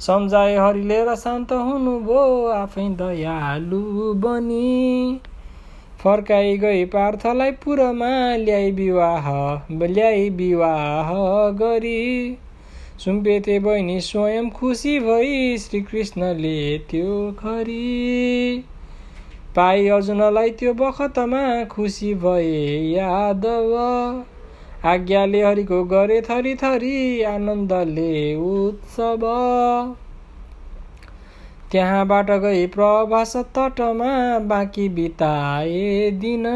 सम्झाए 0.00 0.56
हरिले 0.56 1.02
र 1.04 1.14
शान्त 1.16 1.52
हुनुभयो 1.52 2.20
आफै 2.52 2.88
दयालु 3.00 3.82
बनी। 4.16 5.20
फर्काइ 6.04 6.56
गई 6.58 6.84
पार्थलाई 6.84 7.50
पुरमा 7.50 8.36
ल्याई 8.36 8.70
विवाह 8.70 9.26
ल्याई 9.86 10.30
विवाह 10.30 11.10
गरी। 11.50 12.38
सुम्पेथे 13.04 13.58
बहिनी 13.58 14.00
स्वयं 14.00 14.50
खुसी 14.50 14.98
भई 15.00 15.56
श्रीकृष्णले 15.58 16.78
त्यो 16.90 17.32
खरी। 17.32 18.64
पाइ 19.56 19.88
अर्जुनलाई 19.88 20.50
त्यो 20.50 20.74
बखतमा 20.74 21.64
खुसी 21.64 22.14
भए 22.14 22.66
यादव। 22.92 23.72
आज्ञाले 24.88 25.42
हरिको 25.42 25.84
गरे 25.84 26.20
थरी 26.20 26.54
थरी 26.54 27.22
आनन्दले 27.22 28.36
उत्सव। 28.36 29.26
त्यहाँबाट 31.72 32.30
गई 32.30 32.66
प्रवास 32.66 33.36
तटमा 33.36 34.38
बाँकी 34.38 34.88
बिताए 34.88 36.10
दिन। 36.10 36.46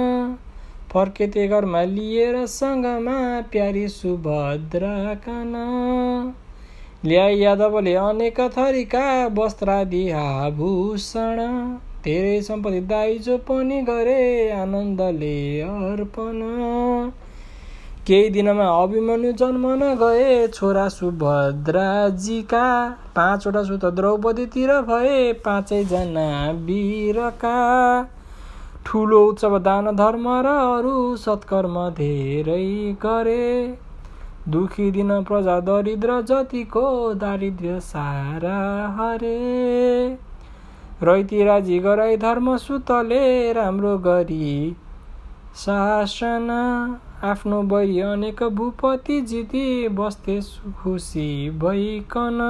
फर्केते 0.92 1.46
घरमा 1.48 1.82
लिएर 1.82 2.46
सँगमा 2.46 3.18
प्यारी 3.40 3.88
सुभद्रा 3.88 5.14
कान। 5.14 5.54
ल्याई 7.04 7.38
यादवले 7.38 7.94
अनेक 7.94 8.40
थरीका 8.40 9.06
वस्त्रादि 9.26 10.10
आभूषण। 10.10 11.40
धेरै 12.04 12.40
सम्पत्ति 12.42 12.80
दाइजो 12.80 13.36
पनि 13.38 13.80
गरे 13.82 14.50
आनन्दले 14.50 15.60
अर्पण। 15.60 16.40
केही 18.06 18.30
दिनमा 18.30 18.64
अभिमन्यु 18.78 19.30
जन्मन 19.32 19.82
गए 19.96 20.32
छोरा 20.48 20.88
सुभद्राजीका। 20.88 22.64
पाँचवटा 23.16 23.62
सुत 23.62 23.84
द्रौपदीतिर 23.96 24.72
भए 24.80 25.32
पाँचैजना 25.44 26.26
वीरका। 26.66 27.52
ठुलो 28.86 29.20
उत्सव 29.26 29.56
दान 29.58 29.88
धर्म 29.96 30.28
र 30.46 30.52
अरू 30.66 30.92
सत्कर्म 31.16 31.78
धेरै 31.92 32.66
गरे। 33.02 33.46
दुखी 34.48 34.90
दिन 34.90 35.14
प्रजा 35.24 35.56
दरिद्र 35.62 36.20
जतिको 36.22 36.84
दारिद्र्य 37.14 37.78
सारा 37.80 38.60
हरे। 38.98 39.40
रैती 41.02 41.44
राजी 41.44 41.78
गराई 41.78 42.16
धर्म 42.18 42.56
सुतले 42.58 43.24
राम्रो 43.52 43.96
गरी 44.00 44.52
शासन। 45.56 46.48
आफ्नो 47.24 47.62
बैरी 47.62 48.00
अनेक 48.00 48.42
भूपति 48.42 49.20
जिती 49.20 49.88
बस्थे 49.88 50.40
खुसी 50.82 51.50
भइकन। 51.50 52.40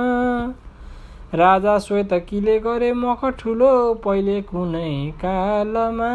राजा 1.34 1.78
श्वेत 1.78 2.12
किले 2.28 2.58
गरे 2.58 2.92
मख 2.92 3.24
ठुलो 3.38 3.94
पहिले 3.94 4.42
कुनै 4.42 4.90
कालमा। 5.16 6.10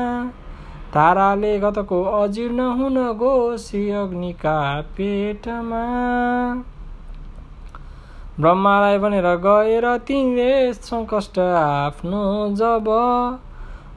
ताराले 0.93 1.59
गतको 1.59 2.03
अजीर्ण 2.03 2.59
हुन 2.59 3.01
गो 3.13 3.57
श्री 3.57 3.89
अग्निका 3.91 4.81
पेटमा। 4.81 5.83
ब्रह्मालाई 8.39 8.97
भनेर 8.97 9.35
गएर 9.37 9.97
तिनले 9.97 10.73
सङ्कष्ट 10.73 11.39
आफ्नो 11.39 12.23
जब 12.55 12.89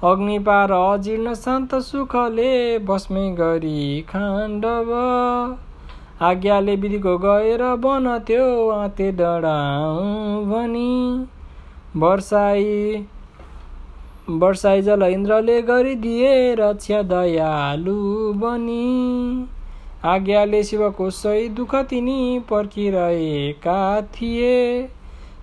अग्निपार 0.04 0.72
अजीर्ण 0.72 1.32
शान्त 1.34 1.74
सुखले 1.80 2.52
बस्मै 2.78 3.20
गरी 3.32 3.82
खाण्डव। 4.08 4.88
आज्ञाले 6.26 6.74
विधिको 6.76 7.12
गएर 7.18 7.62
बन 7.76 8.08
त्यो 8.26 8.46
आते 8.70 9.10
डढाउँ 9.12 10.46
भनी 10.46 10.94
वर्षाई 11.96 13.06
वर्षाई 14.42 14.82
जल 14.82 15.02
इन्द्रले 15.02 15.60
गरिदिए 15.62 16.32
रक्षा 16.54 17.02
दयालु 17.12 17.94
बनी। 18.36 18.88
आज्ञाले 20.04 20.62
शिवको 20.64 21.10
सही 21.12 21.48
दुःख 21.58 21.74
तिनी 21.84 22.18
पर्खिरहेका 22.50 23.78
थिए। 24.16 24.58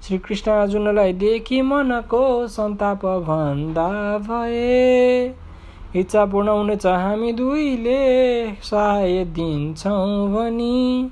श्रीकृष्ण 0.04 0.52
अर्जुनलाई 0.52 1.14
देखि 1.14 1.62
मनको 1.62 2.22
सन्ताप 2.48 3.06
भन्दा 3.28 3.88
भए 4.28 5.36
इच्छा 5.96 6.26
पूर्ण 6.26 6.50
हुनेछ 6.50 6.86
हामी 6.86 7.32
दुईले 7.34 8.02
सहाय 8.64 9.24
दिन्छौँ 9.36 10.28
भनी। 10.34 11.12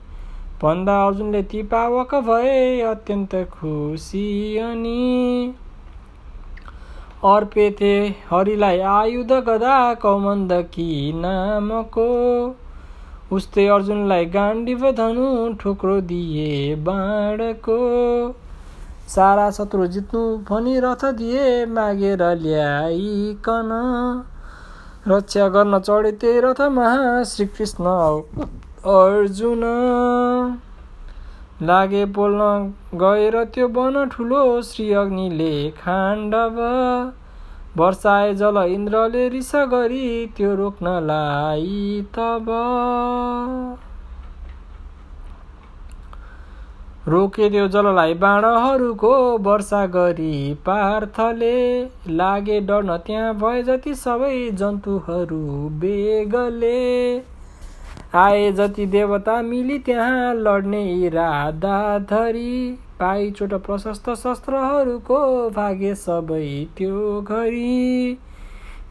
भन्दा 0.64 0.96
अर्जुनले 1.08 1.42
ती 1.44 1.62
पावक 1.72 2.16
भए 2.28 2.82
अत्यन्त 2.82 3.36
खुसी 3.52 4.26
अनि 4.58 5.54
अर्पेथे 7.26 7.94
हरिलाई 8.30 8.80
आयुध 8.94 9.32
गदा 9.48 9.78
कौमन्दकी 10.02 10.90
नामको। 11.22 12.08
उस्तै 13.36 13.68
अर्जुनलाई 13.68 14.26
गाण्डिव 14.34 14.92
धनु 14.98 15.30
ठोक्रो 15.62 16.00
दिए 16.10 16.76
बाँडको 16.84 17.80
सारा 19.08 19.50
शत्रु 19.52 19.86
जित्नु 19.88 20.22
भनी 20.50 20.80
रथ 20.80 21.04
दिए 21.18 21.44
मागेर 21.68 22.24
ल्याइकन। 22.38 23.70
रक्षा 25.08 25.48
गर्न 25.50 25.80
चढे 25.80 26.12
त्यही 26.22 26.40
रथमा 26.42 26.88
श्रीकृष्ण। 27.24 27.86
अर्जुन 28.94 29.64
लागे 31.62 32.04
बोल्न 32.16 32.42
गएर 32.96 33.44
त्यो 33.54 33.68
बन 33.78 33.96
ठुलो 34.10 34.42
श्री 34.64 34.92
अग्निले 34.94 35.54
खाण्डव 35.78 36.60
वर्षाए 37.78 38.34
जल 38.36 38.58
इन्द्रले 38.68 39.28
रिस 39.30 39.52
गरी 39.72 40.06
त्यो 40.38 40.54
रोक्नलाई 40.56 42.06
तब। 42.16 42.48
रोकेद्यो 47.08 47.68
जललाई 47.74 48.14
बाणहरूको 48.22 49.10
वर्षा 49.44 49.86
गरी 49.92 50.54
पार्थले 50.64 51.60
लागे 52.12 52.60
डर्न 52.62 52.96
त्यहाँ 53.06 53.34
भए 53.36 53.62
जति 53.64 53.94
सबै 53.96 54.32
जन्तुहरू 54.54 55.40
बेगले। 55.84 56.82
आए 58.16 58.52
जति 58.52 58.86
देवता 58.88 59.42
मिली 59.44 59.78
त्यहाँ 59.80 60.34
लड्ने 60.36 60.84
इरादा 61.06 61.78
धरी 62.12 62.54
पाइ 63.00 63.32
चोट 63.32 63.54
प्रशस्त 63.66 64.10
शस्त्रहरूको 64.18 65.24
भागे 65.56 65.96
सबै 65.98 66.44
त्यो 66.78 67.22
घरी। 67.22 68.18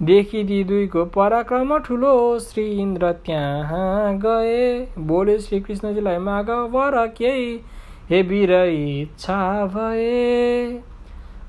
देखिदी 0.02 0.64
दुईको 0.64 1.04
पराक्रम 1.12 1.78
ठुलो 1.84 2.16
श्री 2.40 2.68
इन्द्र 2.80 3.12
त्यहाँ 3.26 4.18
गए। 4.20 4.58
बोले 5.06 5.38
श्रीकृष्णजीलाई 5.38 6.18
माग 6.24 6.50
वर 6.72 7.06
केही 7.16 7.58
हे 8.10 8.20
वीर 8.22 8.52
इच्छा 8.52 9.66
भए। 9.66 10.82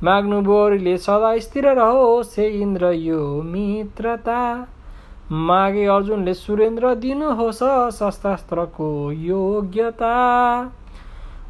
माग्नु 0.04 0.42
बोरीले 0.42 0.98
सदा 0.98 1.38
स्थिर 1.38 1.68
रहोस् 1.74 2.40
हे 2.40 2.48
इन्द्र 2.62 2.92
यो 2.92 3.42
मित्रता। 3.42 4.68
मागे 5.32 5.86
अर्जुनले 5.86 6.34
सुरेन्द्र 6.34 6.94
दिनुहोस् 6.96 7.64
शस्त्रास्त्रको 7.94 9.12
योग्यता। 9.12 10.16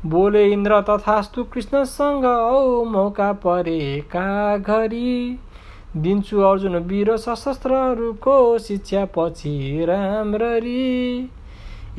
बोले 0.06 0.46
इन्द्र 0.46 0.82
तथास्तु 0.82 1.44
कृष्णसँग 1.44 2.26
औ 2.26 2.84
मौका 2.84 3.32
परेका 3.34 4.58
घरी। 4.58 5.40
दिन्छु 5.98 6.42
अर्जुन 6.42 6.76
वीर 6.78 7.16
सशस्त्रहरूको 7.18 8.38
शिक्षा 8.58 9.06
पछि 9.18 9.86
राम्ररी। 9.90 11.30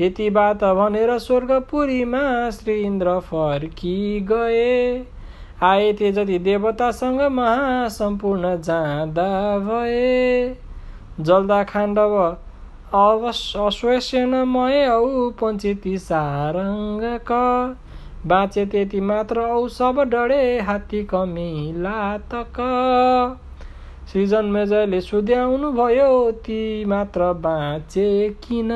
यति 0.01 0.29
बात 0.29 0.63
भनेर 0.63 1.17
स्वर्गपुरीमा 1.19 2.49
श्री 2.49 2.73
इन्द्र 2.81 3.19
फर्की 3.21 4.19
गए। 4.29 5.05
आए 5.63 5.91
ते 5.93 6.11
जति 6.11 6.37
देवतासँग 6.39 7.21
महासम्पूर्ण 7.31 8.55
जाँदा 8.61 9.27
भए। 9.59 10.55
जल्दा 11.19 11.63
खाण्डव 11.63 12.15
अश्वेसेनमय 12.95 14.87
औ 14.87 15.29
पञ्चेती 15.41 15.97
सारङ्गक। 15.99 17.31
बाँचे 18.27 18.65
त्यति 18.65 19.01
मात्र 19.01 19.39
औ 19.41 19.67
सब 19.69 20.03
डढे 20.09 20.59
हात्ती 20.61 21.03
कमिला 21.03 22.17
तक 22.33 22.55
सृजन 24.13 24.45
मेजरले 24.45 25.01
सुध्याउनु 25.01 25.71
भयो 25.73 26.31
ती 26.39 26.85
मात्र 26.85 27.33
बाँचे 27.43 28.09
किन? 28.43 28.71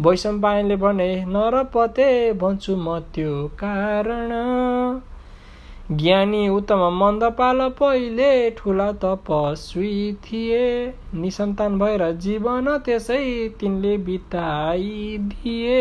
वैशम्पायनले 0.00 0.76
भने 0.76 1.24
नरपते 1.24 2.32
भन्छु 2.32 2.76
म 2.76 2.98
त्यो 3.14 3.48
कारण। 3.48 4.30
ज्ञानी 5.92 6.48
उत्तम 6.48 6.78
मन्दपाल 6.92 7.68
पहिले 7.68 8.50
ठुला 8.50 8.92
तपस्वी 8.92 10.12
थिए। 10.12 10.94
निसन्तान 11.14 11.78
भएर 11.78 12.12
जीवन 12.12 12.78
त्यसै 12.78 13.48
तिनले 13.60 13.96
बिताइदिए। 13.98 15.80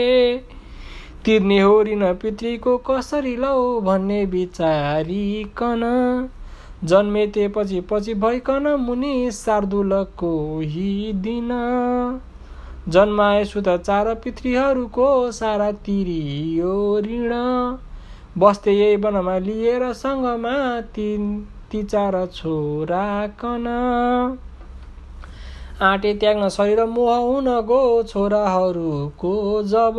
तिर्ने 1.25 1.59
होरिन 1.59 2.13
पितृको 2.13 2.77
कसरी 2.77 3.35
लौ 3.35 3.81
भन्ने 3.81 4.25
विचारिकन। 4.25 5.81
जन्मेतेपछि 6.83 7.81
पछि 7.81 8.13
भइकन 8.13 8.67
मुनि 8.67 9.31
शार्दुलको 9.31 10.59
ही 10.59 11.13
दिन 12.87 12.91
जन्माए 12.91 13.45
सुत 13.45 13.69
चार 13.69 14.13
पितृहरूको 14.13 15.31
सारा 15.31 15.71
तिरियो 15.71 16.99
ऋण। 16.99 17.33
बस्थे 18.37 18.71
यही 18.71 18.95
वनमा 18.95 19.37
लिएर 19.37 19.93
सँगमा 19.93 20.81
तिन 20.81 21.47
ती 21.71 21.83
चार 21.83 22.25
छोरा 22.25 23.27
कन। 23.27 23.67
आँटे 25.81 26.13
त्याग्न 26.13 26.49
शरीर 26.49 26.85
मोह 26.85 27.15
हुन 27.15 27.45
गो 27.45 28.03
छोराहरूको 28.03 29.63
जब। 29.63 29.95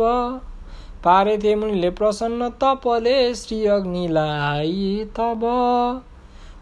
पारे 1.03 1.37
थिए 1.37 1.55
मुनिले 1.55 1.89
प्रसन्न 1.89 2.49
तपले 2.49 3.35
श्री 3.35 3.65
अग्निलाई 3.65 5.05
तब 5.19 5.41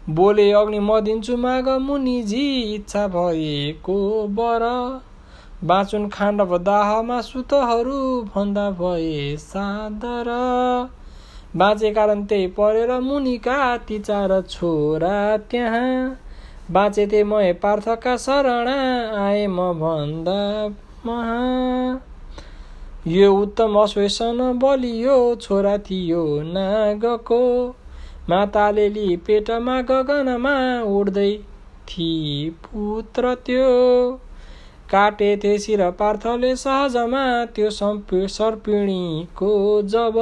बोले 0.08 0.52
अग्नि 0.52 0.78
म 0.78 1.00
दिन्छु 1.00 1.36
माग 1.36 1.68
मुनिजी 1.68 2.74
इच्छा 2.74 3.08
भएको 3.08 4.28
बर। 4.28 4.62
बाँचुन 5.64 6.08
खाण्डव 6.12 6.56
दाहमा 6.58 7.20
सुतहरू 7.20 7.98
भन्दा 8.34 8.70
भए 8.70 9.36
सादर 9.36 10.28
बाँचे 11.56 11.90
कारण 11.92 12.24
त्यही 12.24 12.46
परेर 12.46 12.90
मुनिका 13.00 13.76
ती 13.88 13.98
चार 13.98 14.40
छोरा 14.50 15.36
त्यहाँ। 15.50 16.18
बाँचे 16.70 17.06
त्यही 17.06 17.22
म 17.22 17.40
पार्थका 17.62 18.16
शरणा 18.16 18.74
आए 19.24 19.46
म 19.46 19.70
भन्दा 19.80 20.40
महा। 21.06 21.38
यो 23.06 23.32
उत्तम 23.34 23.78
अश्वेसन 23.78 24.40
बलियो 24.62 25.18
छोरा 25.40 25.76
थियो 25.78 26.24
नागको। 26.42 27.42
माताले 28.28 28.88
लि 28.88 29.16
पेटमा 29.16 29.80
गगनमा 29.80 30.56
उड्दै 30.98 31.32
थि 31.88 32.10
पुत्र 32.64 33.34
त्यो। 33.46 33.70
काटे 34.92 35.36
थिए 35.36 35.76
र 35.76 35.90
पार्थले 35.98 36.54
सहजमा 36.56 37.24
त्यो 37.54 37.70
सर्पिणीको 38.28 39.50
जब 39.88 40.18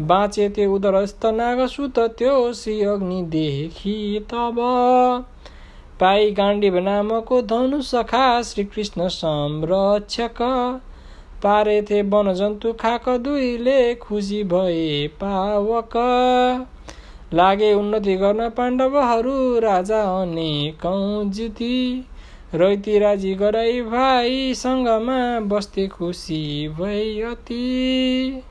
बाँचे 0.00 0.48
त्यो 0.48 0.74
उदरस्थ 0.74 1.26
नागसुत 1.34 1.98
त्यो 2.18 2.52
श्री 2.52 2.80
अग्निदेखि 2.84 3.94
तब। 4.30 4.56
पाई 6.00 6.30
गाण्डीव 6.30 6.78
नामको 6.78 7.40
धनु 7.42 7.80
सखा 7.82 8.26
श्रीकृष्ण 8.42 9.08
संरक्षक 9.08 10.42
पारेथे 11.42 12.02
वनजन्तु 12.02 12.72
खाक 12.72 13.08
दुईले 13.18 13.94
खुसी 13.94 14.42
भए 14.44 15.06
पावक। 15.22 15.96
लागे 17.34 17.72
उन्नति 17.74 18.14
गर्न 18.16 18.48
पाण्डवहरू 18.50 19.58
राजा 19.60 20.02
अनेकौँ 20.20 21.30
जिती। 21.30 21.76
रैती 22.54 22.98
राजी 22.98 23.34
गराई 23.34 23.80
भाइसँगमा 23.82 25.18
बस्थे 25.40 25.86
खुसी 25.88 26.68
भई 26.68 27.20
अति। 27.20 28.42